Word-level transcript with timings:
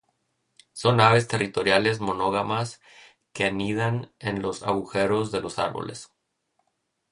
Son 0.73 0.99
aves 0.99 1.27
territoriales 1.27 1.99
monógamas 1.99 2.81
que 3.33 3.43
anidan 3.45 4.11
en 4.17 4.41
los 4.41 4.63
agujeros 4.63 5.31
de 5.31 5.41
los 5.41 5.59
árboles. 5.59 6.09